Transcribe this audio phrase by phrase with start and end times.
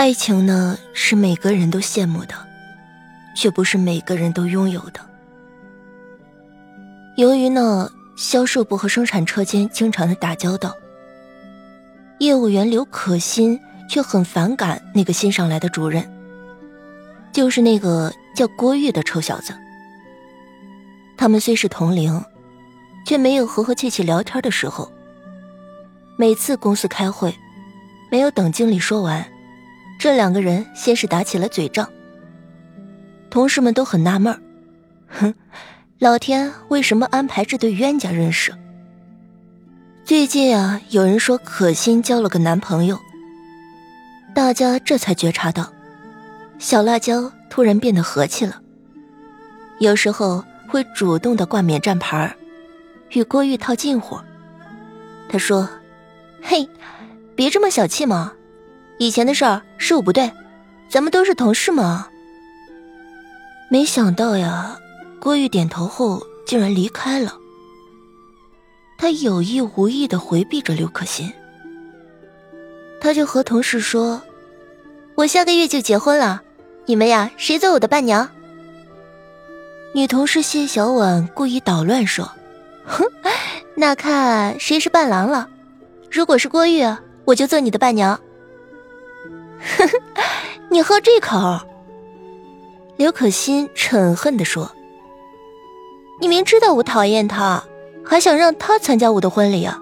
[0.00, 2.34] 爱情呢，是每个人都羡慕的，
[3.36, 5.00] 却不是每个人都拥有的。
[7.18, 10.74] 由于呢，销售部和生产车间经常的打交道，
[12.18, 16.02] 业务员刘可欣却很反感那个新上来的主任，
[17.30, 19.52] 就是那个叫郭玉的臭小子。
[21.18, 22.24] 他们虽是同龄，
[23.04, 24.90] 却没有和和气气聊天的时候。
[26.16, 27.34] 每次公司开会，
[28.10, 29.22] 没有等经理说完。
[30.00, 31.86] 这两个人先是打起了嘴仗，
[33.28, 34.34] 同事们都很纳闷
[35.06, 35.34] 哼，
[35.98, 38.50] 老天为什么安排这对冤家认识？
[40.02, 42.98] 最近啊，有人说可心交了个男朋友，
[44.34, 45.70] 大家这才觉察到，
[46.58, 48.58] 小辣椒突然变得和气了，
[49.80, 52.34] 有时候会主动的挂免战牌
[53.10, 54.18] 与郭玉套近乎。
[55.28, 55.68] 他说
[56.40, 56.66] ：“嘿，
[57.36, 58.32] 别这么小气嘛。”
[59.00, 60.30] 以前的事儿是我不对，
[60.90, 62.06] 咱们都是同事嘛。
[63.70, 64.78] 没想到呀，
[65.18, 67.34] 郭玉点头后竟然离开了。
[68.98, 71.32] 他有意无意的回避着刘可心，
[73.00, 74.20] 他就和同事说
[75.16, 76.42] ：“我下个月就结婚了，
[76.84, 78.28] 你们呀，谁做我的伴娘？”
[79.94, 82.30] 女同事谢小婉故意捣乱说
[82.84, 83.06] ：“哼，
[83.74, 85.48] 那看谁是伴郎了。
[86.10, 86.84] 如果是郭玉，
[87.24, 88.20] 我就做你的伴娘。”
[89.78, 89.98] 呵呵，
[90.70, 91.60] 你喝这口？
[92.96, 94.70] 刘可心嗔恨地说
[96.20, 97.64] ：“你明知道我讨厌他，
[98.04, 99.80] 还想让他参加我的婚礼啊？”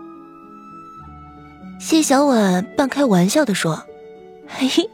[1.80, 3.82] 谢小婉半开玩笑的说
[4.46, 4.88] ：“嘿嘿，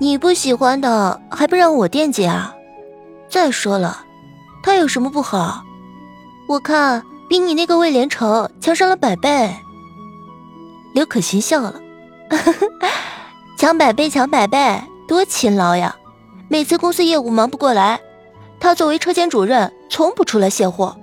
[0.00, 2.54] 你不喜欢的还不让我惦记啊？
[3.28, 4.04] 再说了，
[4.62, 5.62] 他有什么不好？
[6.48, 9.54] 我看比你那个魏连城强上了百倍。”
[10.94, 11.80] 刘可心笑了，
[12.30, 12.52] 呵呵。
[13.56, 15.96] 强百倍，强百倍，多勤劳呀！
[16.46, 17.98] 每次公司业务忙不过来，
[18.60, 20.94] 他作为车间主任，从不出来卸货。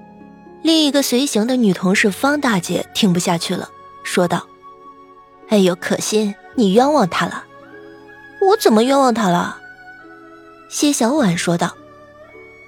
[0.62, 3.70] 另一个随行的女同事方大姐听不下去了，
[4.04, 4.46] 说道
[5.50, 7.44] ：“哎呦，可心，你冤枉他了！
[8.40, 9.58] 我怎么冤枉他了？”
[10.70, 11.74] 谢小婉说道：“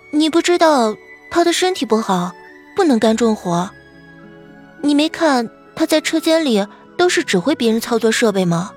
[0.09, 0.95] 你不知道
[1.29, 2.31] 他的身体不好，
[2.75, 3.69] 不能干重活。
[4.81, 6.65] 你没看他在车间里
[6.97, 8.71] 都是指挥别人操作设备吗？”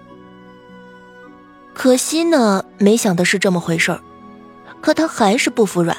[1.78, 4.00] 可惜呢，没想的是这么回事儿，
[4.80, 5.96] 可他还是不服软。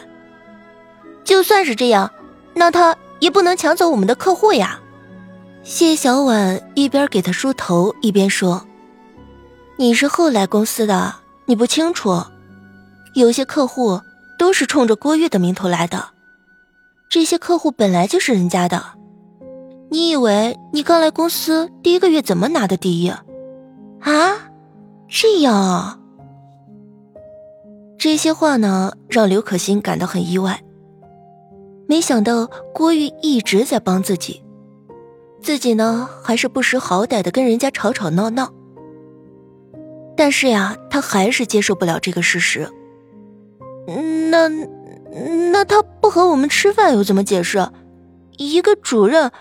[1.24, 2.12] 就算是这样，
[2.54, 4.82] 那他也不能抢走我们的客户呀。
[5.64, 8.68] 谢小婉一边给他梳头，一边说
[9.80, 12.24] ：“你是后来公司的，你不清楚，
[13.14, 14.02] 有些客户
[14.38, 16.10] 都是冲着郭玉的名头来的，
[17.08, 18.84] 这些客户本来就是人家的。
[19.90, 23.08] 你以为你刚来公司第一个月怎么拿的第一？
[23.08, 24.49] 啊？”
[25.10, 26.00] 这样啊，
[27.98, 30.64] 这些话呢，让刘可心感到很意外。
[31.88, 34.44] 没想到郭玉一直在帮自己，
[35.42, 38.54] 自己呢还是不识好歹的跟人家吵吵闹闹。
[40.16, 42.70] 但是呀，他还是接受不了这个事实。
[44.30, 44.48] 那
[45.52, 47.68] 那他不和我们吃饭又怎么解释？
[48.38, 49.32] 一个主任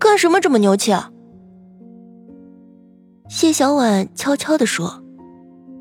[0.00, 1.12] 干什么这么牛气啊？
[3.28, 5.02] 谢小婉悄悄地说：“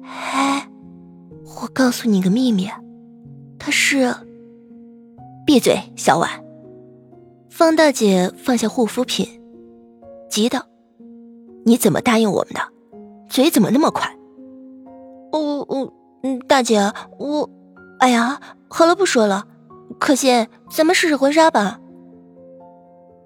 [0.04, 0.68] 哎，
[1.62, 2.70] 我告诉你个秘密，
[3.60, 4.14] 他是……
[5.46, 6.30] 闭嘴，小婉。”
[7.50, 9.42] 方大姐放下护肤品，
[10.30, 10.66] 急道
[11.66, 12.60] ：“你怎么答应我们的？
[13.30, 14.18] 嘴怎么那么快
[15.32, 15.64] ？”“我……
[15.70, 15.94] 我……
[16.24, 17.50] 嗯，大姐，我……
[18.00, 19.48] 哎呀，好了，不说了。
[20.00, 21.80] 可心，咱们试试婚纱吧。”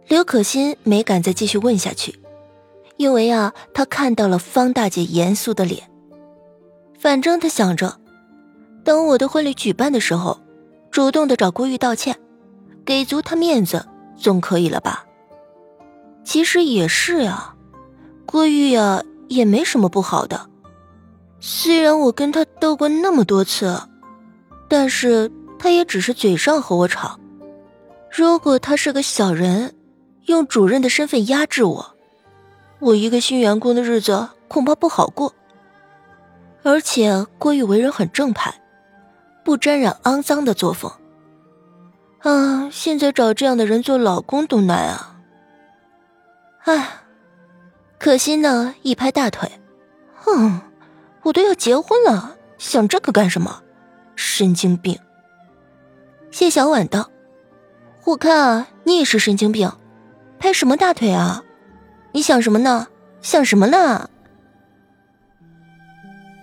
[0.07, 2.18] 刘可心没敢再继续问下去。
[2.99, 5.89] 因为啊，他看到了方大姐严肃的脸。
[6.99, 7.97] 反正他想着，
[8.83, 10.37] 等我的婚礼举办的时候，
[10.91, 12.17] 主动的找郭玉道歉，
[12.83, 13.87] 给足他面子，
[14.17, 15.05] 总可以了吧？
[16.25, 17.55] 其实也是呀，
[18.25, 20.49] 郭玉呀也没什么不好的。
[21.39, 23.81] 虽然我跟他斗过那么多次，
[24.67, 27.17] 但是他也只是嘴上和我吵。
[28.11, 29.73] 如果他是个小人，
[30.25, 31.95] 用主任的身份压制我。
[32.79, 35.33] 我一个新员工的日子恐怕不好过，
[36.63, 38.61] 而且郭玉为人很正派，
[39.43, 40.91] 不沾染肮脏的作风。
[42.19, 45.15] 啊，现在找这样的人做老公都难啊！
[46.65, 46.87] 哎，
[47.97, 49.49] 可惜呢，一拍大腿，
[50.15, 50.61] 哼，
[51.23, 53.61] 我都要结婚了，想这个干什么？
[54.15, 54.99] 神经病！
[56.31, 57.09] 谢小婉道
[58.05, 59.71] ：“我看你也是神经病，
[60.37, 61.43] 拍什么大腿啊？”
[62.11, 62.87] 你想什么呢？
[63.21, 64.09] 想什么呢？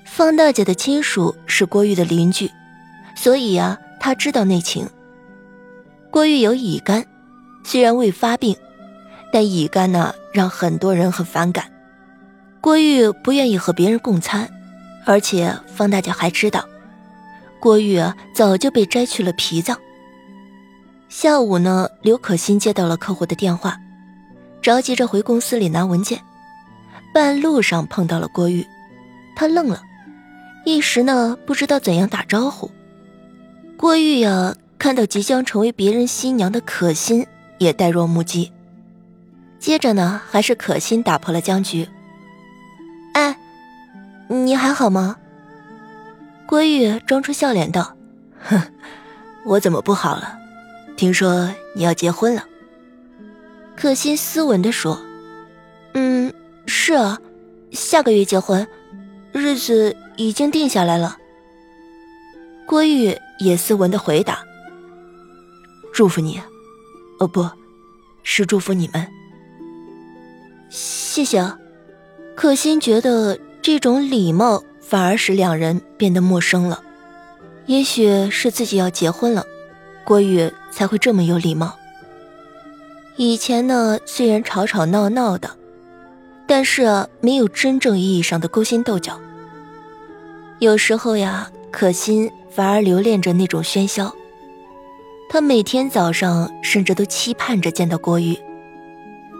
[0.04, 2.50] 方大姐的亲属是郭玉的邻居，
[3.16, 4.88] 所以啊，他知道内情。
[6.10, 7.04] 郭玉有乙肝，
[7.64, 8.56] 虽然未发病，
[9.32, 11.70] 但乙肝呢让很多人很反感。
[12.60, 14.48] 郭玉不愿意和别人共餐，
[15.04, 16.66] 而且方大姐还知道，
[17.60, 19.78] 郭玉啊早就被摘去了脾脏。
[21.08, 23.76] 下午呢，刘可欣接到了客户的电话，
[24.62, 26.20] 着急着回公司里拿文件，
[27.14, 28.66] 半路上碰到了郭玉，
[29.34, 29.82] 他愣了。
[30.64, 32.70] 一时呢，不知道怎样打招呼。
[33.76, 37.26] 郭玉呀，看到即将成为别人新娘的可心，
[37.58, 38.52] 也呆若木鸡。
[39.60, 41.88] 接着呢，还是可心打破了僵局。
[43.12, 43.38] 哎，
[44.28, 45.16] 你还好吗？
[46.46, 47.96] 郭玉装出笑脸道
[48.48, 48.60] ：“哼，
[49.44, 50.36] 我怎么不好了？
[50.96, 52.44] 听说你要结婚了。”
[53.76, 54.98] 可心斯文地说
[55.94, 56.32] ：“嗯，
[56.66, 57.20] 是啊，
[57.70, 58.66] 下个月结婚。”
[59.32, 61.18] 日子已经定下来了。
[62.66, 64.42] 郭玉也斯文的回答
[65.92, 66.40] ：“祝福你，
[67.20, 67.46] 哦，不
[68.22, 69.06] 是祝福你们。”
[70.70, 71.44] 谢谢。
[72.34, 76.82] 可心觉得这种礼貌反而使两人变得陌生了。
[77.66, 79.44] 也许是自己要结婚了，
[80.04, 81.76] 郭玉才会这么有礼貌。
[83.18, 85.50] 以前呢，虽然吵吵闹闹的，
[86.46, 89.18] 但是啊没有真正意义上的勾心斗角。
[90.58, 94.14] 有时候呀，可心反而留恋着那种喧嚣。
[95.30, 98.38] 他每天早上甚至都期盼着见到郭玉，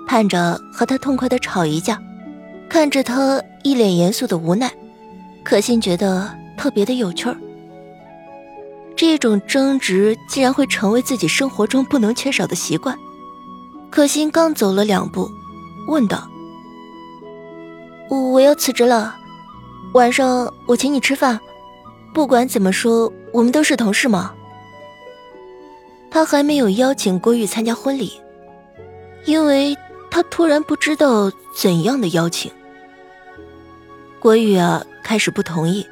[0.07, 2.01] 盼着和他痛快的吵一架。
[2.69, 4.73] 看着他一脸严肃的无奈，
[5.45, 7.37] 可心觉得特别的有趣儿。
[8.97, 12.97] 这种争执竟然会成为自己生活中不能缺少的习惯。
[13.97, 15.27] 可心刚走了两步，
[15.87, 16.29] 问道
[18.13, 19.17] ：“我要辞职了。”
[19.95, 21.41] 晚上我请你吃饭，
[22.13, 24.35] 不管怎么说，我们都是同事嘛。
[26.11, 28.21] 他还没有邀请郭玉参加婚礼，
[29.25, 29.75] 因为
[30.11, 32.53] 他突然不知道怎样的邀请。
[34.21, 35.87] 郭玉啊，开始不同意。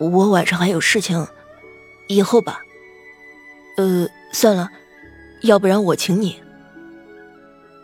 [0.00, 1.24] 我晚上还有事情，
[2.08, 2.62] 以后吧。
[3.76, 4.68] 呃，算了，
[5.42, 6.40] 要不然我请你。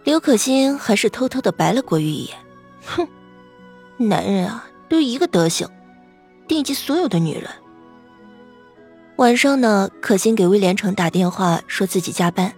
[0.05, 2.37] 刘可欣还是偷偷的白了郭玉一眼，
[2.85, 3.09] 哼。
[3.99, 5.69] 男人啊，都一个德行，
[6.47, 7.51] 惦记所有的女人。
[9.17, 12.55] 晚上呢，可心给威廉城打电话，说自己加班，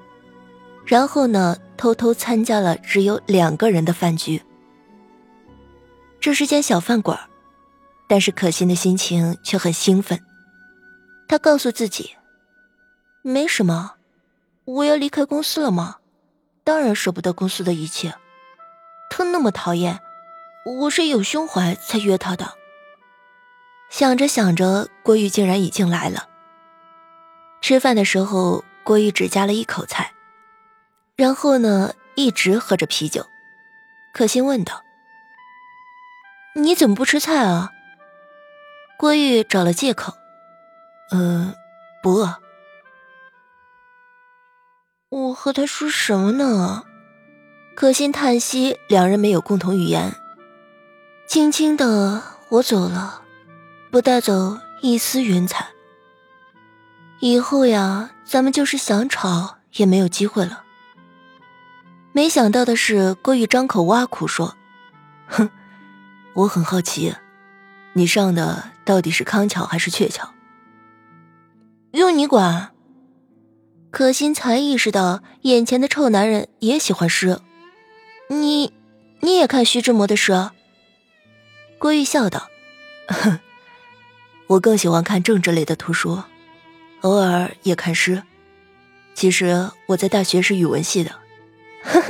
[0.84, 4.42] 然后呢，偷偷参加了只有两个人的饭局。
[6.20, 7.18] 这是间小饭馆，
[8.06, 10.20] 但是可心的心情却很兴奋。
[11.26, 12.10] 她告诉自己，
[13.22, 13.94] 没什么，
[14.72, 15.96] 我要离开公司了吗？
[16.62, 18.14] 当然舍不得公司的一切。
[19.10, 20.00] 他那么讨厌。
[20.64, 22.54] 我是有胸怀才约他的。
[23.88, 26.28] 想着想着，郭玉竟然已经来了。
[27.62, 30.12] 吃饭的时候，郭玉只夹了一口菜，
[31.16, 33.26] 然后呢，一直喝着啤酒。
[34.12, 34.82] 可心问道
[36.54, 37.70] ：“你怎么不吃菜啊？”
[38.98, 40.12] 郭玉找了借口
[41.10, 41.54] ：“嗯，
[42.02, 42.36] 不饿。”
[45.10, 46.84] 我和他说什么呢？
[47.74, 50.14] 可心叹息，两人没有共同语言。
[51.26, 53.22] 轻轻的，我走了，
[53.90, 55.70] 不带走一丝云彩。
[57.18, 60.62] 以后呀，咱们就是想吵也没有机会了。
[62.12, 64.56] 没想到的是，郭玉张口挖苦说
[65.26, 65.50] ：“哼，
[66.34, 67.16] 我很好奇，
[67.94, 70.32] 你上的到底是康桥还是鹊桥？”
[71.90, 72.69] 用你管？
[73.90, 77.40] 可心才意识到，眼前的臭男人也喜欢诗。
[78.28, 78.72] 你，
[79.20, 80.50] 你也看徐志摩的诗？
[81.78, 82.48] 郭玉笑道
[84.46, 86.22] ：“我更喜欢看政治类的图书，
[87.00, 88.22] 偶尔也看诗。
[89.14, 91.16] 其实我在大学是语文系的。”“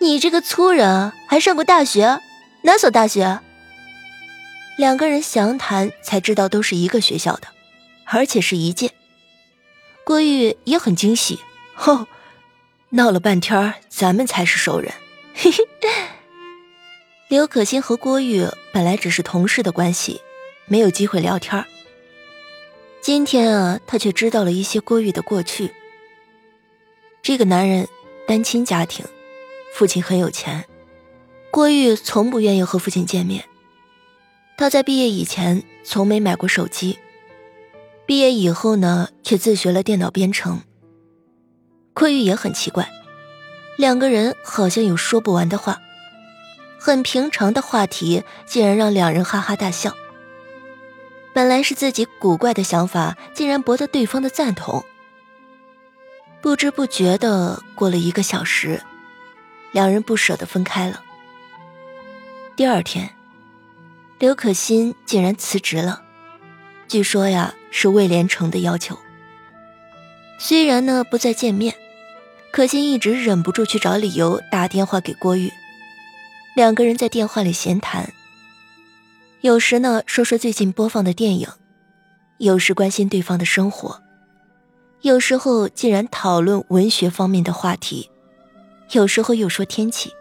[0.00, 2.20] 你这个粗人，还上过大学？
[2.62, 3.40] 哪所大学？”
[4.76, 7.48] 两个人详谈才知道都是一个学校的，
[8.04, 8.92] 而且是一届。
[10.08, 11.38] 郭玉也很惊喜
[11.76, 12.06] ：“吼，
[12.88, 14.90] 闹了半天，咱们才是熟人。”
[15.36, 15.62] 嘿嘿。
[17.28, 20.22] 刘可欣和郭玉本来只是同事的关系，
[20.64, 21.62] 没有机会聊天
[23.02, 25.74] 今天啊，他却知道了一些郭玉的过去。
[27.20, 27.86] 这个男人
[28.26, 29.04] 单亲家庭，
[29.74, 30.64] 父亲很有钱。
[31.50, 33.44] 郭玉从不愿意和父亲见面。
[34.56, 36.98] 他在毕业以前从没买过手机，
[38.08, 40.62] 毕业以后呢，却自学了电脑编程。
[41.92, 42.90] 郭玉也很奇怪，
[43.76, 45.78] 两个人好像有说不完的话。
[46.78, 49.94] 很平常的话题竟然让两人哈哈大笑。
[51.34, 54.82] 本来是自己古怪的想法，竟然博得对方的赞同。
[56.40, 58.82] 不知不觉的过了一个小时，
[59.70, 61.02] 两人不舍得分开了。
[62.56, 63.10] 第二天，
[64.18, 66.04] 刘可欣竟然辞职了，
[66.88, 68.98] 据说呀是魏连成的要求。
[70.38, 71.74] 虽然呢不再见面，
[72.50, 75.52] 可欣一直忍不住去找理由打电话给郭玉，
[76.54, 78.12] 两个人在电话里闲谈。
[79.42, 81.48] 有时呢，说说最近播放的电影；
[82.38, 84.00] 有时关心对方的生活；
[85.02, 88.10] 有时候竟然讨论文学方面的话题；
[88.92, 90.12] 有时候又说天气。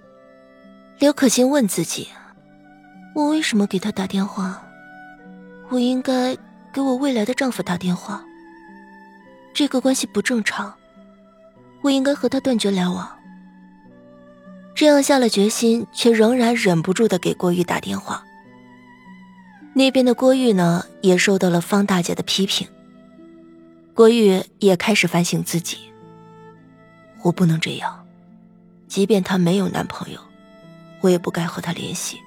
[0.99, 2.07] 刘可欣问自己：
[3.15, 4.63] 我为什么给他打电话？
[5.69, 6.35] 我应该
[6.77, 8.23] 给我未来的丈夫打电话。
[9.51, 10.75] 这个关系不正常，
[11.81, 13.17] 我应该和他断绝来往。
[14.75, 18.23] 这样下了决心，却仍然忍不住的给郭玉打电话。
[19.73, 22.67] 那边的郭玉呢，也受到了方大姐的批评。
[23.95, 25.79] 郭玉也开始反省自己。
[27.23, 28.05] 我不能这样，
[28.87, 30.19] 即便她没有男朋友，
[31.01, 32.19] 我也不该和她联系。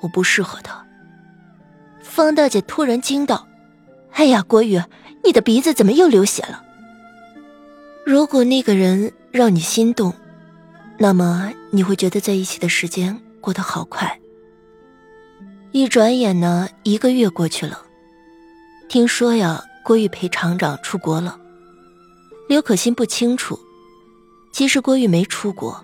[0.00, 0.84] 我不适合她。
[2.02, 3.46] 方大姐突然惊道
[4.12, 4.80] ：“哎呀，郭宇，
[5.24, 6.62] 你的鼻子怎么又流血了？
[8.04, 10.12] 如果那个人让你心动，
[10.98, 14.18] 那么你会觉得在一起的时间过得好快。”
[15.72, 17.82] 一转眼呢，一个月过去了。
[18.88, 21.38] 听说呀，郭玉陪厂长出国了。
[22.48, 23.58] 刘可欣不清楚，
[24.52, 25.82] 其实郭玉没出国，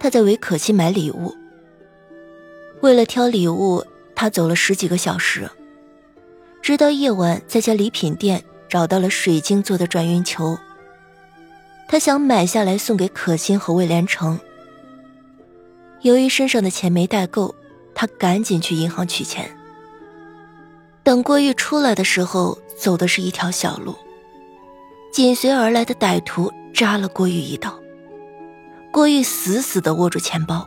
[0.00, 1.32] 他在为可心买礼物。
[2.80, 3.84] 为了挑礼物，
[4.16, 5.48] 他走了十几个小时，
[6.64, 10.58] 直到夜晚，在家礼品店找到了水晶做的转运球。
[11.86, 14.40] 他想买下来送给可心和魏连成。
[16.00, 17.54] 由于身上的钱没带够。
[17.96, 19.48] 他赶紧去银行取钱。
[21.04, 23.94] 等郭玉出来的时候，走的是一条小路。
[25.12, 27.78] 紧随而来的歹徒扎了郭玉一刀，
[28.90, 30.66] 郭玉死死地握住钱包，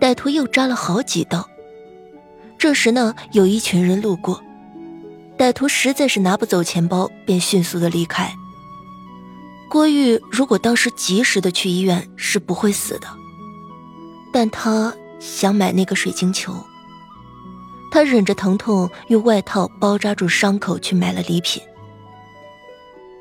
[0.00, 1.46] 歹徒又扎了好几刀。
[2.56, 4.40] 这时呢，有一群人路过，
[5.38, 8.34] 歹徒实在是拿不走钱包，便迅速的离开。
[9.68, 13.06] 郭玉如果当时及时的去医院，是不会死的，
[14.32, 14.94] 但他。
[15.20, 16.52] 想买那个水晶球，
[17.90, 21.62] 他忍着疼痛用外套包扎住伤口去买了礼品。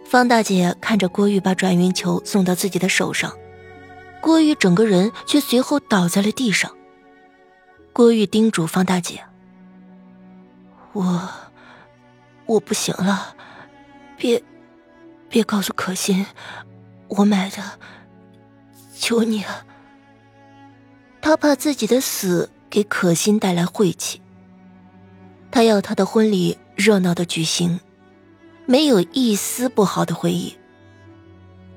[0.03, 3.31] 方大姐看着郭玉把转运球送到自己的手上，
[4.19, 6.69] 郭玉整个人却随后倒在了地上。
[7.93, 9.23] 郭玉叮嘱方大姐
[10.91, 11.29] ：“我，
[12.45, 13.35] 我不行了，
[14.17, 14.43] 别，
[15.29, 16.25] 别告诉可心，
[17.07, 17.79] 我买的，
[18.95, 19.65] 求你了。”
[21.21, 24.21] 他怕自己的死给可心带来晦气。
[25.49, 27.79] 他要他的婚礼热闹的举行，
[28.65, 30.57] 没有一丝不好的回忆。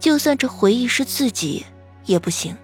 [0.01, 1.65] 就算这回忆是自己，
[2.07, 2.57] 也不行。